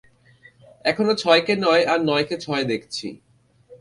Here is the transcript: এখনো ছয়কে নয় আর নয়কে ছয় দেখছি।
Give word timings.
এখনো 0.85 1.13
ছয়কে 1.13 1.53
নয় 1.55 1.83
আর 1.87 1.99
নয়কে 2.03 2.35
ছয় 2.37 2.63
দেখছি। 2.63 3.07